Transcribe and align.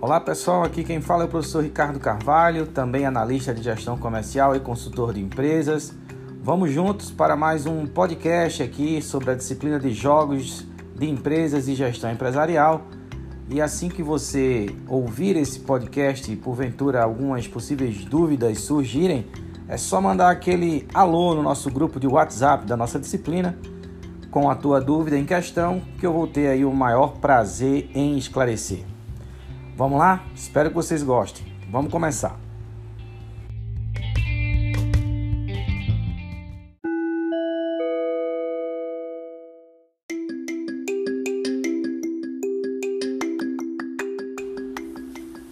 Olá 0.00 0.20
pessoal, 0.20 0.62
aqui 0.62 0.84
quem 0.84 1.00
fala 1.00 1.24
é 1.24 1.26
o 1.26 1.28
professor 1.28 1.60
Ricardo 1.60 1.98
Carvalho, 1.98 2.68
também 2.68 3.04
analista 3.04 3.52
de 3.52 3.64
gestão 3.64 3.98
comercial 3.98 4.54
e 4.54 4.60
consultor 4.60 5.12
de 5.12 5.20
empresas. 5.20 5.92
Vamos 6.40 6.70
juntos 6.70 7.10
para 7.10 7.34
mais 7.34 7.66
um 7.66 7.84
podcast 7.84 8.62
aqui 8.62 9.02
sobre 9.02 9.32
a 9.32 9.34
disciplina 9.34 9.76
de 9.76 9.90
jogos 9.90 10.64
de 10.94 11.10
empresas 11.10 11.66
e 11.66 11.74
gestão 11.74 12.12
empresarial. 12.12 12.82
E 13.50 13.60
assim 13.60 13.88
que 13.88 14.00
você 14.00 14.72
ouvir 14.86 15.34
esse 15.34 15.58
podcast 15.58 16.30
e 16.30 16.36
porventura 16.36 17.02
algumas 17.02 17.48
possíveis 17.48 18.04
dúvidas 18.04 18.60
surgirem, 18.60 19.26
é 19.66 19.76
só 19.76 20.00
mandar 20.00 20.30
aquele 20.30 20.86
alô 20.94 21.34
no 21.34 21.42
nosso 21.42 21.68
grupo 21.72 21.98
de 21.98 22.06
WhatsApp 22.06 22.66
da 22.66 22.76
nossa 22.76 23.00
disciplina 23.00 23.58
com 24.30 24.48
a 24.48 24.54
tua 24.54 24.80
dúvida 24.80 25.18
em 25.18 25.24
questão, 25.24 25.82
que 25.98 26.06
eu 26.06 26.12
vou 26.12 26.28
ter 26.28 26.46
aí 26.46 26.64
o 26.64 26.72
maior 26.72 27.16
prazer 27.18 27.90
em 27.92 28.16
esclarecer. 28.16 28.84
Vamos 29.78 30.00
lá? 30.00 30.24
Espero 30.34 30.70
que 30.70 30.74
vocês 30.74 31.04
gostem. 31.04 31.46
Vamos 31.70 31.92
começar. 31.92 32.36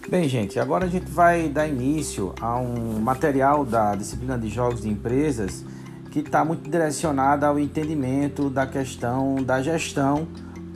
Bem, 0.09 0.27
gente, 0.27 0.59
agora 0.59 0.83
a 0.83 0.89
gente 0.89 1.09
vai 1.09 1.47
dar 1.47 1.65
início 1.65 2.35
a 2.41 2.57
um 2.57 2.99
material 2.99 3.63
da 3.63 3.95
disciplina 3.95 4.37
de 4.37 4.49
jogos 4.49 4.81
de 4.81 4.89
empresas 4.89 5.63
que 6.11 6.19
está 6.19 6.43
muito 6.43 6.69
direcionada 6.69 7.47
ao 7.47 7.57
entendimento 7.57 8.49
da 8.49 8.67
questão 8.67 9.35
da 9.35 9.61
gestão 9.61 10.27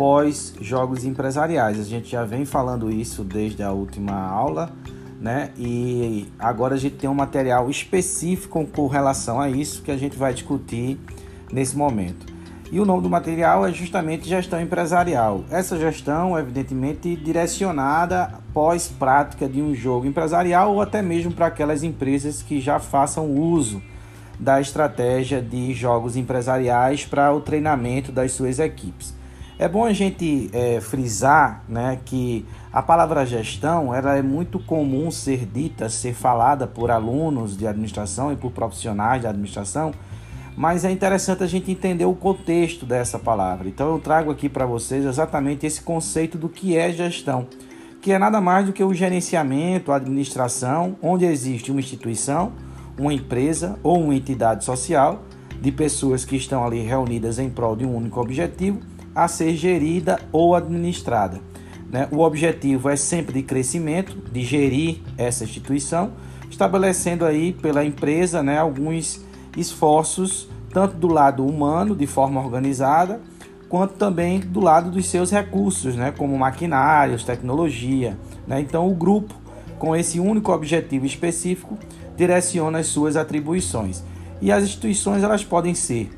pós 0.02 0.56
jogos 0.60 1.06
empresariais. 1.06 1.80
A 1.80 1.84
gente 1.84 2.10
já 2.10 2.26
vem 2.26 2.44
falando 2.44 2.90
isso 2.90 3.24
desde 3.24 3.62
a 3.62 3.72
última 3.72 4.14
aula, 4.14 4.72
né? 5.20 5.52
E 5.56 6.28
agora 6.40 6.74
a 6.74 6.78
gente 6.80 6.96
tem 6.96 7.08
um 7.08 7.14
material 7.14 7.70
específico 7.70 8.66
com 8.66 8.88
relação 8.88 9.40
a 9.40 9.48
isso 9.48 9.84
que 9.84 9.92
a 9.92 9.98
gente 9.98 10.18
vai 10.18 10.34
discutir 10.34 11.00
nesse 11.54 11.78
momento. 11.78 12.26
E 12.72 12.80
o 12.80 12.86
nome 12.86 13.04
do 13.04 13.12
material 13.12 13.64
é 13.64 13.72
justamente 13.72 14.28
gestão 14.28 14.60
empresarial. 14.60 15.44
Essa 15.52 15.78
gestão, 15.78 16.36
evidentemente, 16.36 17.16
direcionada 17.16 18.40
pós 18.56 18.88
prática 18.88 19.48
de 19.48 19.62
um 19.62 19.76
jogo 19.76 20.08
empresarial 20.08 20.74
ou 20.74 20.82
até 20.82 21.04
mesmo 21.04 21.32
para 21.32 21.46
aquelas 21.46 21.84
empresas 21.84 22.42
que 22.42 22.60
já 22.60 22.80
façam 22.80 23.30
uso 23.30 23.80
da 24.40 24.60
estratégia 24.60 25.40
de 25.40 25.76
jogos 25.76 26.18
empresariais 26.18 27.06
para 27.06 27.32
o 27.32 27.40
treinamento 27.40 28.12
das 28.12 28.32
suas 28.32 28.58
equipes. 28.58 29.21
É 29.62 29.68
bom 29.68 29.86
a 29.86 29.94
gente 29.94 30.50
é, 30.54 30.82
frisar 30.82 31.64
né, 31.70 32.00
que 32.04 32.44
a 32.74 32.82
palavra 32.82 33.24
gestão 33.24 33.94
ela 33.94 34.18
é 34.18 34.22
muito 34.24 34.58
comum 34.58 35.12
ser 35.12 35.46
dita, 35.46 35.88
ser 35.88 36.16
falada 36.16 36.66
por 36.66 36.90
alunos 36.90 37.56
de 37.56 37.68
administração 37.68 38.34
e 38.34 38.36
por 38.36 38.50
profissionais 38.50 39.22
de 39.22 39.28
administração, 39.28 39.94
mas 40.58 40.84
é 40.84 40.90
interessante 40.90 41.44
a 41.44 41.46
gente 41.46 41.70
entender 41.70 42.06
o 42.06 42.16
contexto 42.16 42.88
dessa 42.88 43.20
palavra. 43.20 43.68
Então 43.68 43.92
eu 43.92 44.00
trago 44.00 44.32
aqui 44.32 44.50
para 44.50 44.66
vocês 44.66 45.06
exatamente 45.06 45.64
esse 45.64 45.84
conceito 45.84 46.40
do 46.40 46.50
que 46.50 46.76
é 46.76 46.92
gestão, 46.92 47.46
que 48.02 48.12
é 48.12 48.18
nada 48.18 48.42
mais 48.42 48.66
do 48.66 48.74
que 48.74 48.84
o 48.84 48.96
gerenciamento, 48.96 49.92
a 49.92 49.98
administração, 49.98 50.98
onde 51.04 51.24
existe 51.24 51.70
uma 51.70 51.82
instituição, 51.82 52.52
uma 52.98 53.14
empresa 53.14 53.78
ou 53.84 54.02
uma 54.02 54.16
entidade 54.16 54.66
social 54.66 55.22
de 55.62 55.72
pessoas 55.72 56.26
que 56.26 56.36
estão 56.36 56.66
ali 56.66 56.82
reunidas 56.82 57.38
em 57.38 57.48
prol 57.48 57.76
de 57.76 57.86
um 57.86 57.96
único 57.96 58.20
objetivo 58.20 58.80
a 59.16 59.28
ser 59.28 59.56
gerida 59.56 60.20
ou 60.32 60.56
administrada. 60.56 61.40
Né? 61.92 62.08
O 62.12 62.20
objetivo 62.20 62.90
é 62.90 62.96
sempre 62.96 63.34
de 63.34 63.44
crescimento, 63.44 64.18
de 64.32 64.44
gerir 64.44 65.00
essa 65.18 65.44
instituição, 65.44 66.14
estabelecendo 66.50 67.26
aí 67.26 67.54
pela 67.54 67.84
empresa 67.84 68.42
né, 68.42 68.58
alguns 68.58 69.22
esforços, 69.58 70.50
tanto 70.74 70.96
do 70.96 71.08
lado 71.08 71.46
humano, 71.46 71.96
de 71.96 72.08
forma 72.08 72.40
organizada, 72.40 73.20
quanto 73.68 73.96
também 73.96 74.40
do 74.40 74.60
lado 74.62 74.90
dos 74.90 75.08
seus 75.08 75.32
recursos, 75.32 75.96
né, 75.96 76.12
como 76.12 76.38
maquinários, 76.38 77.24
tecnologia. 77.24 78.18
Né? 78.48 78.62
Então, 78.62 78.90
o 78.90 78.96
grupo, 78.96 79.34
com 79.78 79.96
esse 79.96 80.20
único 80.20 80.52
objetivo 80.52 81.06
específico, 81.06 81.78
direciona 82.16 82.80
as 82.80 82.88
suas 82.88 83.16
atribuições. 83.18 84.04
E 84.42 84.52
as 84.52 84.64
instituições 84.64 85.24
elas 85.24 85.44
podem 85.44 85.76
ser 85.76 86.10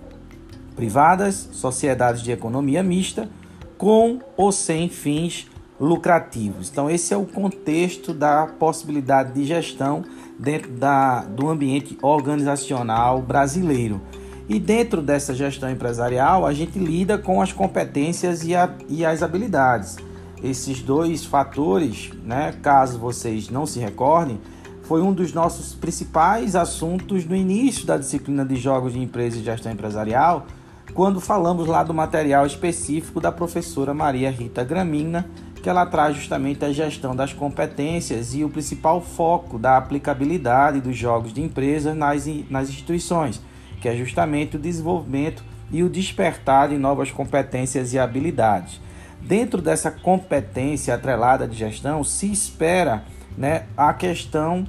privadas, 0.75 1.49
sociedades 1.51 2.21
de 2.21 2.31
economia 2.31 2.83
mista, 2.83 3.29
com 3.77 4.19
ou 4.35 4.51
sem 4.51 4.89
fins 4.89 5.47
lucrativos. 5.79 6.69
Então, 6.69 6.89
esse 6.89 7.13
é 7.13 7.17
o 7.17 7.25
contexto 7.25 8.13
da 8.13 8.47
possibilidade 8.47 9.33
de 9.33 9.45
gestão 9.45 10.03
dentro 10.39 10.71
da, 10.71 11.23
do 11.23 11.49
ambiente 11.49 11.97
organizacional 12.01 13.21
brasileiro. 13.21 14.01
E 14.47 14.59
dentro 14.59 15.01
dessa 15.01 15.33
gestão 15.33 15.69
empresarial, 15.69 16.45
a 16.45 16.53
gente 16.53 16.77
lida 16.77 17.17
com 17.17 17.41
as 17.41 17.51
competências 17.51 18.43
e, 18.43 18.55
a, 18.55 18.73
e 18.89 19.05
as 19.05 19.23
habilidades. 19.23 19.97
Esses 20.43 20.81
dois 20.81 21.23
fatores, 21.23 22.11
né, 22.23 22.53
caso 22.61 22.99
vocês 22.99 23.49
não 23.49 23.65
se 23.65 23.79
recordem, 23.79 24.39
foi 24.81 25.01
um 25.01 25.13
dos 25.13 25.33
nossos 25.33 25.73
principais 25.73 26.55
assuntos 26.55 27.25
no 27.25 27.35
início 27.35 27.85
da 27.85 27.97
disciplina 27.97 28.43
de 28.43 28.57
Jogos 28.57 28.91
de 28.93 28.99
Empresa 28.99 29.37
e 29.37 29.43
Gestão 29.43 29.71
Empresarial, 29.71 30.45
quando 30.93 31.19
falamos 31.19 31.67
lá 31.67 31.83
do 31.83 31.93
material 31.93 32.45
específico 32.45 33.19
da 33.19 33.31
professora 33.31 33.93
Maria 33.93 34.29
Rita 34.29 34.63
Gramina, 34.63 35.25
que 35.55 35.69
ela 35.69 35.85
traz 35.85 36.15
justamente 36.15 36.63
a 36.63 36.71
gestão 36.71 37.15
das 37.15 37.33
competências 37.33 38.35
e 38.35 38.43
o 38.43 38.49
principal 38.49 39.01
foco 39.01 39.57
da 39.57 39.77
aplicabilidade 39.77 40.81
dos 40.81 40.95
jogos 40.95 41.33
de 41.33 41.41
empresa 41.41 41.95
nas, 41.95 42.25
nas 42.49 42.69
instituições, 42.69 43.41
que 43.81 43.89
é 43.89 43.95
justamente 43.95 44.55
o 44.55 44.59
desenvolvimento 44.59 45.43
e 45.71 45.81
o 45.81 45.89
despertar 45.89 46.69
de 46.69 46.77
novas 46.77 47.09
competências 47.09 47.93
e 47.93 47.97
habilidades. 47.97 48.79
Dentro 49.19 49.61
dessa 49.61 49.89
competência 49.89 50.93
atrelada 50.93 51.47
de 51.47 51.57
gestão, 51.57 52.03
se 52.03 52.31
espera 52.31 53.03
né, 53.37 53.63
a 53.75 53.93
questão 53.93 54.65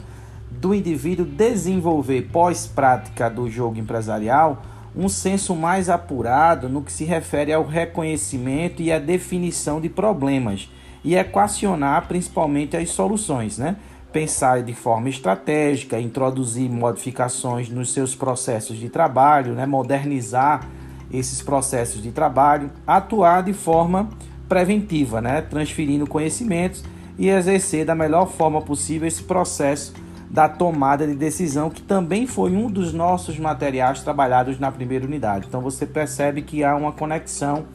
do 0.51 0.73
indivíduo 0.73 1.27
desenvolver 1.27 2.31
pós-prática 2.33 3.29
do 3.29 3.51
jogo 3.51 3.79
empresarial 3.79 4.63
um 4.97 5.09
senso 5.09 5.55
mais 5.57 5.89
apurado 5.89 6.69
no 6.69 6.83
que 6.83 6.93
se 6.93 7.05
refere 7.05 7.53
ao 7.53 7.65
reconhecimento 7.65 8.81
e 8.81 8.93
à 8.93 8.99
definição 8.99 9.81
de 9.81 9.89
problemas 9.89 10.71
e 11.05 11.17
equacionar 11.17 12.07
principalmente 12.07 12.77
as 12.77 12.91
soluções, 12.91 13.59
né? 13.59 13.77
Pensar 14.13 14.63
de 14.63 14.73
forma 14.73 15.09
estratégica, 15.09 15.99
introduzir 15.99 16.71
modificações 16.71 17.69
nos 17.69 17.93
seus 17.93 18.15
processos 18.15 18.79
de 18.79 18.89
trabalho, 18.89 19.55
né? 19.55 19.67
modernizar 19.67 20.69
esses 21.13 21.43
processos 21.43 22.01
de 22.01 22.13
trabalho, 22.13 22.71
atuar 22.87 23.43
de 23.43 23.53
forma 23.53 24.09
preventiva, 24.49 25.21
né? 25.21 25.41
transferindo 25.43 26.07
conhecimentos 26.07 26.85
e 27.19 27.29
exercer 27.29 27.85
da 27.85 27.95
melhor 27.95 28.31
forma 28.31 28.63
possível 28.63 29.09
esse 29.09 29.25
processo 29.25 29.93
da 30.35 30.49
tomada 30.49 31.07
de 31.07 31.15
decisão, 31.15 31.71
que 31.71 31.81
também 31.81 32.27
foi 32.27 32.51
um 32.51 32.69
dos 32.69 32.93
nossos 32.93 33.39
materiais 33.39 34.03
trabalhados 34.03 34.59
na 34.59 34.73
primeira 34.73 35.07
unidade. 35.07 35.47
Então 35.47 35.61
você 35.61 35.87
percebe 35.87 36.43
que 36.43 36.65
há 36.65 36.75
uma 36.75 36.91
conexão 36.91 37.67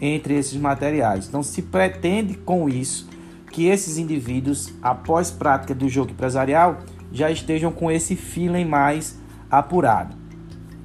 entre 0.00 0.34
esses 0.34 0.58
materiais. 0.58 1.28
Então 1.28 1.44
se 1.44 1.62
pretende 1.62 2.34
com 2.34 2.68
isso 2.68 3.08
que 3.52 3.66
esses 3.66 3.98
indivíduos, 3.98 4.74
após 4.82 5.30
prática 5.30 5.72
do 5.72 5.88
jogo 5.88 6.10
empresarial, 6.10 6.78
já 7.12 7.30
estejam 7.30 7.70
com 7.70 7.88
esse 7.88 8.16
feeling 8.16 8.64
mais 8.64 9.16
apurado. 9.48 10.16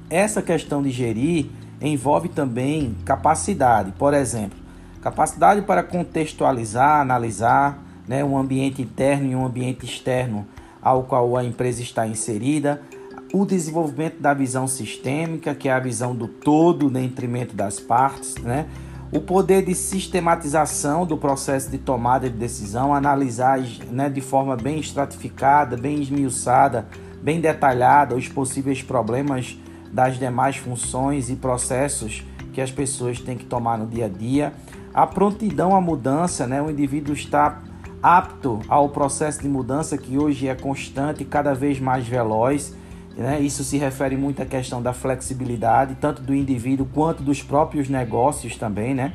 Essa 0.08 0.40
questão 0.40 0.84
de 0.84 0.90
gerir 0.90 1.46
envolve 1.80 2.28
também 2.28 2.96
capacidade, 3.04 3.90
por 3.98 4.14
exemplo, 4.14 4.56
capacidade 5.02 5.62
para 5.62 5.82
contextualizar, 5.82 7.00
analisar 7.00 7.82
né, 8.06 8.22
um 8.24 8.38
ambiente 8.38 8.80
interno 8.80 9.32
e 9.32 9.34
um 9.34 9.44
ambiente 9.44 9.84
externo 9.84 10.46
ao 10.84 11.04
qual 11.04 11.36
a 11.36 11.42
empresa 11.42 11.80
está 11.80 12.06
inserida, 12.06 12.82
o 13.32 13.44
desenvolvimento 13.44 14.20
da 14.20 14.34
visão 14.34 14.68
sistêmica, 14.68 15.54
que 15.54 15.68
é 15.68 15.72
a 15.72 15.80
visão 15.80 16.14
do 16.14 16.28
todo, 16.28 16.90
detrimento 16.90 17.56
das 17.56 17.80
partes, 17.80 18.36
né? 18.36 18.66
o 19.10 19.20
poder 19.20 19.64
de 19.64 19.74
sistematização 19.74 21.06
do 21.06 21.16
processo 21.16 21.70
de 21.70 21.78
tomada 21.78 22.28
de 22.28 22.36
decisão, 22.36 22.94
analisar 22.94 23.60
né, 23.90 24.08
de 24.08 24.20
forma 24.20 24.56
bem 24.56 24.78
estratificada, 24.78 25.76
bem 25.76 26.00
esmiuçada, 26.00 26.86
bem 27.22 27.40
detalhada 27.40 28.16
os 28.16 28.28
possíveis 28.28 28.82
problemas 28.82 29.56
das 29.92 30.18
demais 30.18 30.56
funções 30.56 31.30
e 31.30 31.36
processos 31.36 32.24
que 32.52 32.60
as 32.60 32.72
pessoas 32.72 33.20
têm 33.20 33.36
que 33.36 33.44
tomar 33.44 33.78
no 33.78 33.86
dia 33.86 34.06
a 34.06 34.08
dia. 34.08 34.52
A 34.92 35.06
prontidão 35.06 35.74
à 35.74 35.80
mudança, 35.80 36.46
né? 36.46 36.60
o 36.60 36.70
indivíduo 36.70 37.14
está 37.14 37.62
apto 38.04 38.60
ao 38.68 38.90
processo 38.90 39.40
de 39.40 39.48
mudança 39.48 39.96
que 39.96 40.18
hoje 40.18 40.46
é 40.46 40.54
constante 40.54 41.22
e 41.22 41.24
cada 41.24 41.54
vez 41.54 41.80
mais 41.80 42.06
veloz. 42.06 42.76
Né? 43.16 43.40
Isso 43.40 43.64
se 43.64 43.78
refere 43.78 44.14
muito 44.14 44.42
à 44.42 44.44
questão 44.44 44.82
da 44.82 44.92
flexibilidade, 44.92 45.96
tanto 45.98 46.20
do 46.20 46.34
indivíduo 46.34 46.86
quanto 46.92 47.22
dos 47.22 47.42
próprios 47.42 47.88
negócios 47.88 48.58
também. 48.58 48.94
Né? 48.94 49.14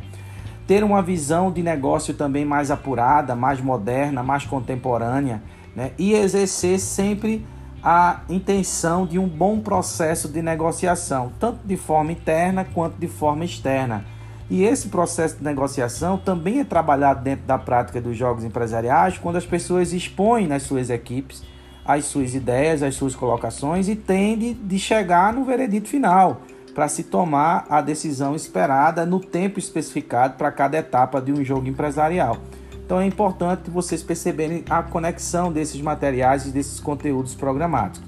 ter 0.69 0.83
uma 0.83 1.01
visão 1.01 1.51
de 1.51 1.63
negócio 1.63 2.13
também 2.13 2.45
mais 2.45 2.69
apurada, 2.69 3.35
mais 3.35 3.59
moderna, 3.59 4.21
mais 4.21 4.45
contemporânea, 4.45 5.41
né? 5.75 5.93
e 5.97 6.13
exercer 6.13 6.79
sempre 6.79 7.43
a 7.83 8.21
intenção 8.29 9.03
de 9.07 9.17
um 9.17 9.27
bom 9.27 9.59
processo 9.61 10.27
de 10.27 10.43
negociação, 10.43 11.31
tanto 11.39 11.65
de 11.65 11.75
forma 11.75 12.11
interna 12.11 12.63
quanto 12.63 12.99
de 12.99 13.07
forma 13.07 13.43
externa. 13.43 14.05
E 14.49 14.63
esse 14.63 14.89
processo 14.89 15.37
de 15.37 15.43
negociação 15.43 16.17
também 16.17 16.59
é 16.59 16.63
trabalhado 16.63 17.23
dentro 17.23 17.45
da 17.45 17.57
prática 17.57 18.01
dos 18.01 18.17
jogos 18.17 18.43
empresariais, 18.43 19.17
quando 19.17 19.35
as 19.35 19.45
pessoas 19.45 19.93
expõem 19.93 20.47
nas 20.47 20.63
suas 20.63 20.89
equipes 20.89 21.43
as 21.89 22.05
suas 22.05 22.35
ideias, 22.35 22.83
as 22.83 22.93
suas 22.93 23.15
colocações 23.15 23.89
e 23.89 23.95
tende 23.95 24.53
de 24.53 24.77
chegar 24.77 25.33
no 25.33 25.43
veredito 25.43 25.89
final 25.89 26.41
para 26.75 26.87
se 26.87 27.03
tomar 27.03 27.65
a 27.67 27.81
decisão 27.81 28.35
esperada 28.35 29.07
no 29.07 29.19
tempo 29.19 29.57
especificado 29.57 30.35
para 30.35 30.51
cada 30.51 30.77
etapa 30.77 31.19
de 31.19 31.31
um 31.31 31.43
jogo 31.43 31.67
empresarial. 31.67 32.37
Então 32.85 32.99
é 32.99 33.07
importante 33.07 33.71
vocês 33.71 34.03
perceberem 34.03 34.63
a 34.69 34.83
conexão 34.83 35.51
desses 35.51 35.81
materiais 35.81 36.45
e 36.45 36.51
desses 36.51 36.79
conteúdos 36.79 37.33
programáticos. 37.33 38.07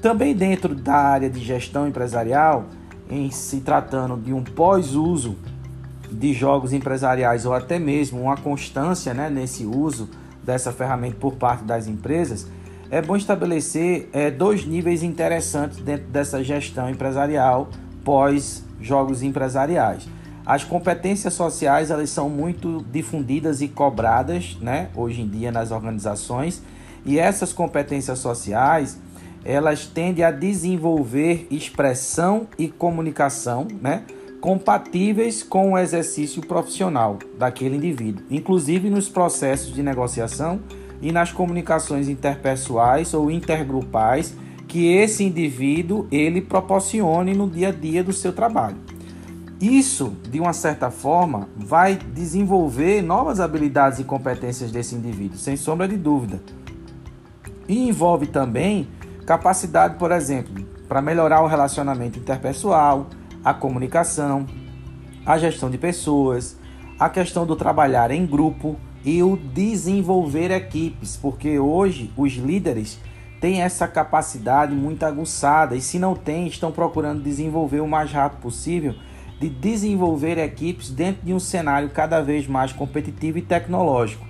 Também 0.00 0.34
dentro 0.34 0.74
da 0.74 0.94
área 0.94 1.28
de 1.28 1.40
gestão 1.40 1.86
empresarial, 1.86 2.64
em 3.10 3.30
se 3.30 3.60
tratando 3.60 4.16
de 4.16 4.32
um 4.32 4.42
pós-uso 4.42 5.36
de 6.12 6.32
jogos 6.32 6.72
empresariais 6.72 7.46
ou 7.46 7.52
até 7.52 7.78
mesmo 7.78 8.22
uma 8.22 8.36
constância 8.36 9.12
né, 9.14 9.30
nesse 9.30 9.64
uso 9.64 10.08
dessa 10.42 10.72
ferramenta 10.72 11.16
por 11.18 11.34
parte 11.34 11.64
das 11.64 11.86
empresas, 11.86 12.46
é 12.90 13.00
bom 13.00 13.16
estabelecer 13.16 14.08
é, 14.12 14.30
dois 14.30 14.66
níveis 14.66 15.02
interessantes 15.02 15.78
dentro 15.78 16.06
dessa 16.08 16.42
gestão 16.44 16.90
empresarial 16.90 17.68
pós 18.04 18.64
jogos 18.80 19.22
empresariais. 19.22 20.06
As 20.44 20.64
competências 20.64 21.34
sociais 21.34 21.90
elas 21.90 22.10
são 22.10 22.28
muito 22.28 22.84
difundidas 22.90 23.62
e 23.62 23.68
cobradas, 23.68 24.58
né, 24.60 24.88
hoje 24.94 25.22
em 25.22 25.28
dia 25.28 25.52
nas 25.52 25.70
organizações, 25.70 26.62
e 27.04 27.18
essas 27.18 27.52
competências 27.52 28.18
sociais 28.18 28.98
elas 29.44 29.86
tendem 29.86 30.24
a 30.24 30.30
desenvolver 30.30 31.46
expressão 31.50 32.46
e 32.58 32.68
comunicação, 32.68 33.66
né, 33.80 34.04
compatíveis 34.42 35.40
com 35.40 35.70
o 35.70 35.78
exercício 35.78 36.44
profissional 36.44 37.16
daquele 37.38 37.76
indivíduo, 37.76 38.24
inclusive 38.28 38.90
nos 38.90 39.08
processos 39.08 39.72
de 39.72 39.84
negociação 39.84 40.60
e 41.00 41.12
nas 41.12 41.30
comunicações 41.30 42.08
interpessoais 42.08 43.14
ou 43.14 43.30
intergrupais 43.30 44.34
que 44.66 44.92
esse 44.92 45.22
indivíduo 45.22 46.08
ele 46.10 46.40
proporcione 46.40 47.34
no 47.34 47.48
dia 47.48 47.68
a 47.68 47.70
dia 47.70 48.02
do 48.02 48.12
seu 48.12 48.32
trabalho. 48.32 48.78
Isso, 49.60 50.16
de 50.28 50.40
uma 50.40 50.52
certa 50.52 50.90
forma, 50.90 51.48
vai 51.56 51.94
desenvolver 51.94 53.00
novas 53.00 53.38
habilidades 53.38 54.00
e 54.00 54.04
competências 54.04 54.72
desse 54.72 54.96
indivíduo, 54.96 55.38
sem 55.38 55.56
sombra 55.56 55.86
de 55.86 55.96
dúvida. 55.96 56.42
E 57.68 57.88
envolve 57.88 58.26
também 58.26 58.88
capacidade, 59.24 59.98
por 59.98 60.10
exemplo, 60.10 60.66
para 60.88 61.00
melhorar 61.00 61.42
o 61.42 61.46
relacionamento 61.46 62.18
interpessoal, 62.18 63.06
a 63.44 63.52
comunicação, 63.52 64.46
a 65.24 65.38
gestão 65.38 65.70
de 65.70 65.78
pessoas, 65.78 66.56
a 66.98 67.08
questão 67.08 67.44
do 67.44 67.56
trabalhar 67.56 68.10
em 68.10 68.24
grupo 68.24 68.76
e 69.04 69.22
o 69.22 69.36
desenvolver 69.36 70.50
equipes, 70.50 71.16
porque 71.16 71.58
hoje 71.58 72.12
os 72.16 72.32
líderes 72.34 72.98
têm 73.40 73.62
essa 73.62 73.88
capacidade 73.88 74.74
muito 74.74 75.02
aguçada 75.04 75.74
e 75.74 75.80
se 75.80 75.98
não 75.98 76.14
tem, 76.14 76.46
estão 76.46 76.70
procurando 76.70 77.22
desenvolver 77.22 77.80
o 77.80 77.88
mais 77.88 78.12
rápido 78.12 78.40
possível 78.40 78.94
de 79.40 79.48
desenvolver 79.48 80.38
equipes 80.38 80.90
dentro 80.90 81.26
de 81.26 81.34
um 81.34 81.40
cenário 81.40 81.90
cada 81.90 82.20
vez 82.20 82.46
mais 82.46 82.72
competitivo 82.72 83.38
e 83.38 83.42
tecnológico. 83.42 84.24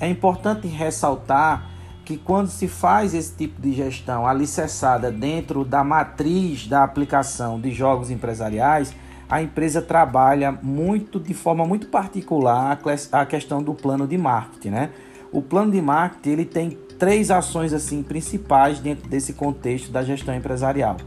É 0.00 0.08
importante 0.08 0.66
ressaltar 0.66 1.73
que 2.04 2.16
quando 2.16 2.48
se 2.48 2.68
faz 2.68 3.14
esse 3.14 3.34
tipo 3.34 3.60
de 3.60 3.72
gestão 3.72 4.26
alicerçada 4.26 5.10
dentro 5.10 5.64
da 5.64 5.82
matriz 5.82 6.66
da 6.66 6.84
aplicação 6.84 7.58
de 7.58 7.72
jogos 7.72 8.10
empresariais, 8.10 8.94
a 9.28 9.42
empresa 9.42 9.80
trabalha 9.80 10.52
muito 10.52 11.18
de 11.18 11.32
forma 11.32 11.66
muito 11.66 11.88
particular 11.88 12.78
a 13.10 13.26
questão 13.26 13.62
do 13.62 13.74
plano 13.74 14.06
de 14.06 14.18
marketing, 14.18 14.70
né? 14.70 14.90
O 15.32 15.40
plano 15.40 15.72
de 15.72 15.80
marketing 15.80 16.30
ele 16.30 16.44
tem 16.44 16.78
três 16.98 17.30
ações 17.30 17.72
assim 17.72 18.02
principais 18.02 18.78
dentro 18.78 19.08
desse 19.08 19.32
contexto 19.32 19.90
da 19.90 20.02
gestão 20.02 20.34
empresarial, 20.34 20.98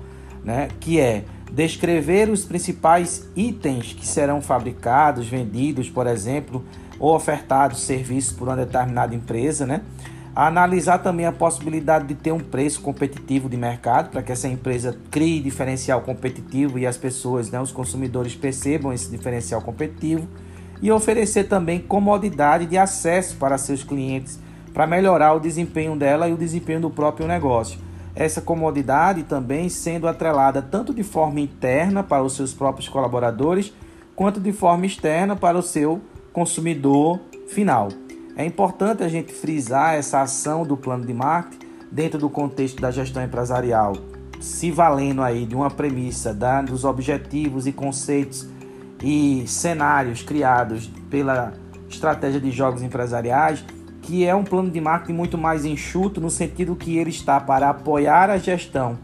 né? 0.44 0.68
Que 0.80 1.00
é 1.00 1.26
descrever 1.52 2.30
os 2.30 2.44
principais 2.44 3.30
itens 3.36 3.94
que 3.94 4.06
serão 4.06 4.42
fabricados, 4.42 5.28
vendidos, 5.28 5.90
por 5.90 6.08
exemplo, 6.08 6.66
ou 7.00 7.16
ofertados 7.16 7.82
serviços 7.82 8.34
por 8.34 8.48
uma 8.48 8.58
determinada 8.58 9.16
empresa, 9.16 9.66
né? 9.66 9.82
Analisar 10.40 11.00
também 11.00 11.26
a 11.26 11.32
possibilidade 11.32 12.06
de 12.06 12.14
ter 12.14 12.32
um 12.32 12.40
preço 12.40 12.80
competitivo 12.82 13.50
de 13.50 13.58
mercado 13.58 14.12
para 14.12 14.22
que 14.22 14.32
essa 14.32 14.48
empresa 14.48 14.96
crie 15.10 15.42
diferencial 15.42 16.02
competitivo 16.02 16.78
e 16.78 16.86
as 16.86 16.96
pessoas, 16.96 17.50
né, 17.50 17.60
os 17.60 17.72
consumidores 17.72 18.36
percebam 18.36 18.94
esse 18.94 19.10
diferencial 19.10 19.62
competitivo 19.62 20.28
e 20.80 20.92
oferecer 20.92 21.46
também 21.46 21.80
comodidade 21.80 22.68
de 22.68 22.78
acesso 22.78 23.36
para 23.38 23.58
seus 23.58 23.84
clientes 23.84 24.40
para 24.74 24.86
melhorar 24.86 25.34
o 25.34 25.40
desempenho 25.40 25.96
dela 25.96 26.30
e 26.30 26.34
o 26.34 26.38
desempenho 26.38 26.82
do 26.82 26.92
próprio 26.92 27.28
negócio 27.28 27.80
essa 28.18 28.42
comodidade 28.42 29.24
também 29.24 29.70
sendo 29.70 30.08
atrelada 30.08 30.60
tanto 30.60 30.92
de 30.92 31.04
forma 31.04 31.40
interna 31.40 32.04
para 32.04 32.24
os 32.24 32.36
seus 32.36 32.52
próprios 32.52 32.90
colaboradores, 32.90 33.72
quanto 34.16 34.40
de 34.40 34.52
forma 34.52 34.88
externa 34.88 35.36
para 35.36 35.58
o 35.58 35.62
seu 35.62 36.02
consumidor 36.34 37.20
final. 37.48 37.90
É 38.38 38.46
importante 38.46 39.04
a 39.04 39.10
gente 39.10 39.34
frisar 39.34 39.96
essa 39.96 40.22
ação 40.22 40.64
do 40.64 40.78
plano 40.78 41.04
de 41.04 41.12
marketing 41.12 41.66
dentro 41.92 42.20
do 42.20 42.30
contexto 42.30 42.80
da 42.80 42.92
gestão 42.92 43.24
empresarial, 43.24 43.94
se 44.40 44.70
valendo 44.70 45.24
aí 45.24 45.44
de 45.44 45.56
uma 45.56 45.72
premissa 45.72 46.36
da, 46.36 46.62
dos 46.62 46.86
objetivos 46.86 47.66
e 47.66 47.72
conceitos 47.72 48.48
e 49.02 49.44
cenários 49.48 50.22
criados 50.22 50.86
pela 51.10 51.52
estratégia 51.90 52.40
de 52.40 52.52
jogos 52.52 52.84
empresariais 52.84 53.66
que 54.04 54.24
é 54.24 54.36
um 54.36 54.44
plano 54.44 54.70
de 54.70 54.80
marketing 54.80 55.14
muito 55.14 55.38
mais 55.38 55.66
enxuto, 55.66 56.22
no 56.22 56.30
sentido 56.30 56.76
que 56.76 56.96
ele 56.96 57.10
está 57.10 57.42
para 57.42 57.72
apoiar 57.72 58.30
a 58.30 58.38
gestão 58.38 59.00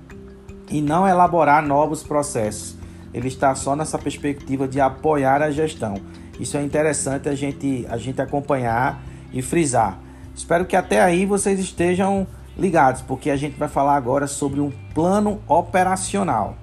e 0.69 0.79
não 0.79 1.07
elaborar 1.07 1.65
novos 1.65 2.03
processos. 2.03 2.77
Ele 3.11 3.27
está 3.27 3.53
só 3.53 3.75
nessa 3.75 3.97
perspectiva 3.97 4.67
de 4.67 4.79
apoiar 4.79 5.41
a 5.41 5.51
gestão. 5.51 5.95
Isso 6.39 6.55
é 6.55 6.63
interessante 6.63 7.27
a 7.27 7.35
gente, 7.35 7.85
a 7.89 7.97
gente 7.97 8.21
acompanhar 8.21 9.03
e 9.33 9.41
frisar. 9.41 9.99
Espero 10.35 10.65
que 10.65 10.75
até 10.75 11.01
aí 11.01 11.25
vocês 11.25 11.59
estejam 11.59 12.27
ligados, 12.57 13.01
porque 13.01 13.29
a 13.29 13.35
gente 13.35 13.57
vai 13.57 13.67
falar 13.67 13.95
agora 13.95 14.27
sobre 14.27 14.59
um 14.59 14.71
plano 14.93 15.41
operacional. 15.47 16.57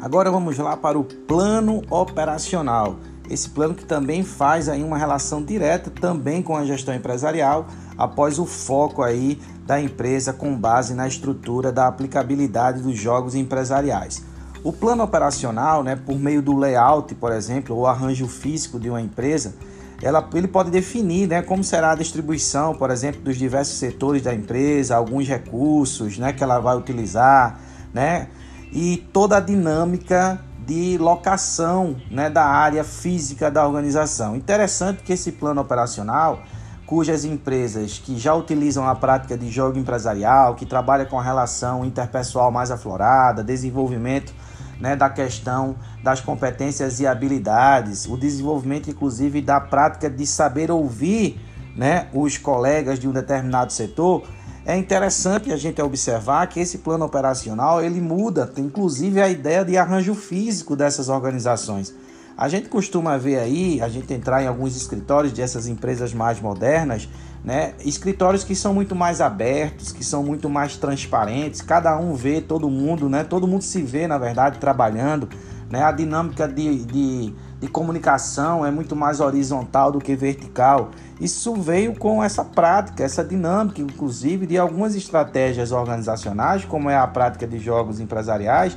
Agora 0.00 0.30
vamos 0.30 0.56
lá 0.56 0.74
para 0.74 0.98
o 0.98 1.04
plano 1.04 1.82
operacional. 1.90 2.96
Esse 3.30 3.50
plano 3.50 3.74
que 3.74 3.84
também 3.84 4.22
faz 4.22 4.68
aí 4.68 4.82
uma 4.82 4.96
relação 4.96 5.42
direta 5.42 5.90
também 5.90 6.42
com 6.42 6.56
a 6.56 6.64
gestão 6.64 6.94
empresarial, 6.94 7.66
após 7.96 8.38
o 8.38 8.46
foco 8.46 9.02
aí 9.02 9.40
da 9.66 9.80
empresa 9.80 10.32
com 10.32 10.56
base 10.56 10.94
na 10.94 11.06
estrutura 11.06 11.70
da 11.70 11.86
aplicabilidade 11.86 12.80
dos 12.80 12.96
jogos 12.96 13.34
empresariais. 13.34 14.22
O 14.64 14.72
plano 14.72 15.02
operacional, 15.02 15.82
né, 15.82 15.94
por 15.94 16.18
meio 16.18 16.40
do 16.40 16.56
layout, 16.56 17.14
por 17.14 17.32
exemplo, 17.32 17.76
ou 17.76 17.86
arranjo 17.86 18.26
físico 18.26 18.80
de 18.80 18.88
uma 18.88 19.00
empresa, 19.00 19.54
ela, 20.02 20.26
ele 20.34 20.48
pode 20.48 20.70
definir 20.70 21.28
né, 21.28 21.42
como 21.42 21.62
será 21.62 21.92
a 21.92 21.94
distribuição, 21.94 22.74
por 22.74 22.90
exemplo, 22.90 23.20
dos 23.20 23.36
diversos 23.36 23.78
setores 23.78 24.22
da 24.22 24.34
empresa, 24.34 24.96
alguns 24.96 25.28
recursos 25.28 26.18
né, 26.18 26.32
que 26.32 26.42
ela 26.42 26.58
vai 26.60 26.76
utilizar, 26.76 27.60
né, 27.92 28.28
e 28.72 29.08
toda 29.12 29.36
a 29.36 29.40
dinâmica 29.40 30.40
de 30.68 30.98
locação 30.98 31.96
né, 32.10 32.28
da 32.28 32.44
área 32.44 32.84
física 32.84 33.50
da 33.50 33.66
organização. 33.66 34.36
Interessante 34.36 35.02
que 35.02 35.14
esse 35.14 35.32
plano 35.32 35.62
operacional, 35.62 36.42
cujas 36.84 37.24
empresas 37.24 37.98
que 37.98 38.18
já 38.18 38.34
utilizam 38.34 38.86
a 38.86 38.94
prática 38.94 39.34
de 39.34 39.50
jogo 39.50 39.78
empresarial, 39.78 40.54
que 40.54 40.66
trabalha 40.66 41.06
com 41.06 41.18
a 41.18 41.22
relação 41.22 41.86
interpessoal 41.86 42.52
mais 42.52 42.70
aflorada, 42.70 43.42
desenvolvimento 43.42 44.34
né, 44.78 44.94
da 44.94 45.08
questão 45.08 45.74
das 46.04 46.20
competências 46.20 47.00
e 47.00 47.06
habilidades, 47.06 48.04
o 48.04 48.18
desenvolvimento 48.18 48.90
inclusive 48.90 49.40
da 49.40 49.58
prática 49.58 50.10
de 50.10 50.26
saber 50.26 50.70
ouvir 50.70 51.40
né, 51.74 52.08
os 52.12 52.36
colegas 52.36 52.98
de 52.98 53.08
um 53.08 53.12
determinado 53.12 53.72
setor, 53.72 54.22
é 54.68 54.76
interessante 54.76 55.50
a 55.50 55.56
gente 55.56 55.80
observar 55.80 56.46
que 56.46 56.60
esse 56.60 56.76
plano 56.76 57.02
operacional 57.02 57.82
ele 57.82 58.02
muda, 58.02 58.52
inclusive 58.58 59.18
a 59.18 59.26
ideia 59.26 59.64
de 59.64 59.78
arranjo 59.78 60.14
físico 60.14 60.76
dessas 60.76 61.08
organizações. 61.08 61.94
A 62.36 62.50
gente 62.50 62.68
costuma 62.68 63.16
ver 63.16 63.38
aí, 63.38 63.80
a 63.80 63.88
gente 63.88 64.12
entrar 64.12 64.42
em 64.42 64.46
alguns 64.46 64.76
escritórios 64.76 65.32
dessas 65.32 65.66
empresas 65.68 66.12
mais 66.12 66.38
modernas, 66.38 67.08
né? 67.42 67.72
Escritórios 67.82 68.44
que 68.44 68.54
são 68.54 68.74
muito 68.74 68.94
mais 68.94 69.22
abertos, 69.22 69.90
que 69.90 70.04
são 70.04 70.22
muito 70.22 70.50
mais 70.50 70.76
transparentes, 70.76 71.62
cada 71.62 71.98
um 71.98 72.12
vê 72.12 72.42
todo 72.42 72.68
mundo, 72.68 73.08
né? 73.08 73.24
Todo 73.24 73.48
mundo 73.48 73.62
se 73.62 73.80
vê, 73.80 74.06
na 74.06 74.18
verdade, 74.18 74.58
trabalhando, 74.58 75.30
né? 75.70 75.82
A 75.82 75.92
dinâmica 75.92 76.48
de, 76.48 76.84
de, 76.84 77.34
de 77.60 77.68
comunicação 77.68 78.64
é 78.64 78.70
muito 78.70 78.96
mais 78.96 79.20
horizontal 79.20 79.92
do 79.92 79.98
que 79.98 80.14
vertical. 80.16 80.90
Isso 81.20 81.54
veio 81.54 81.94
com 81.94 82.22
essa 82.22 82.44
prática, 82.44 83.02
essa 83.02 83.24
dinâmica, 83.24 83.80
inclusive, 83.80 84.46
de 84.46 84.56
algumas 84.56 84.94
estratégias 84.94 85.72
organizacionais, 85.72 86.64
como 86.64 86.88
é 86.88 86.96
a 86.96 87.06
prática 87.06 87.46
de 87.46 87.58
jogos 87.58 88.00
empresariais, 88.00 88.76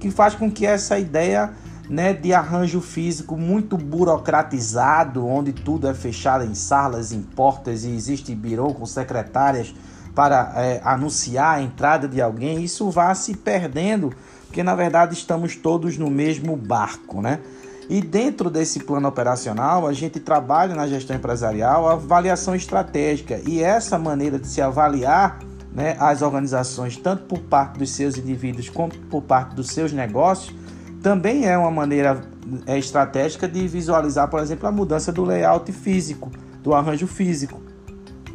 que 0.00 0.10
faz 0.10 0.34
com 0.34 0.50
que 0.50 0.66
essa 0.66 0.98
ideia 0.98 1.52
né, 1.88 2.12
de 2.12 2.32
arranjo 2.32 2.80
físico 2.80 3.36
muito 3.36 3.76
burocratizado, 3.76 5.26
onde 5.26 5.52
tudo 5.52 5.86
é 5.86 5.94
fechado 5.94 6.44
em 6.44 6.54
salas, 6.54 7.12
em 7.12 7.20
portas 7.20 7.84
e 7.84 7.90
existe 7.90 8.34
birô 8.34 8.72
com 8.72 8.86
secretárias 8.86 9.74
para 10.14 10.52
é, 10.56 10.80
anunciar 10.84 11.58
a 11.58 11.62
entrada 11.62 12.06
de 12.06 12.20
alguém, 12.20 12.62
isso 12.62 12.90
vai 12.90 13.14
se 13.14 13.34
perdendo, 13.34 14.12
porque 14.52 14.62
na 14.62 14.74
verdade 14.74 15.14
estamos 15.14 15.56
todos 15.56 15.96
no 15.96 16.10
mesmo 16.10 16.54
barco, 16.54 17.22
né? 17.22 17.40
E 17.88 18.02
dentro 18.02 18.50
desse 18.50 18.80
plano 18.80 19.08
operacional, 19.08 19.88
a 19.88 19.94
gente 19.94 20.20
trabalha 20.20 20.74
na 20.74 20.86
gestão 20.86 21.16
empresarial 21.16 21.88
a 21.88 21.94
avaliação 21.94 22.54
estratégica 22.54 23.40
e 23.46 23.62
essa 23.62 23.98
maneira 23.98 24.38
de 24.38 24.46
se 24.46 24.60
avaliar 24.60 25.38
né, 25.72 25.96
as 25.98 26.20
organizações, 26.20 26.98
tanto 26.98 27.24
por 27.24 27.38
parte 27.38 27.78
dos 27.78 27.92
seus 27.92 28.18
indivíduos 28.18 28.68
como 28.68 28.92
por 29.10 29.22
parte 29.22 29.54
dos 29.54 29.68
seus 29.68 29.90
negócios, 29.90 30.54
também 31.02 31.46
é 31.46 31.56
uma 31.56 31.70
maneira 31.70 32.20
é, 32.66 32.78
estratégica 32.78 33.48
de 33.48 33.66
visualizar, 33.66 34.28
por 34.28 34.40
exemplo, 34.40 34.68
a 34.68 34.70
mudança 34.70 35.10
do 35.10 35.24
layout 35.24 35.72
físico, 35.72 36.30
do 36.62 36.74
arranjo 36.74 37.06
físico. 37.06 37.58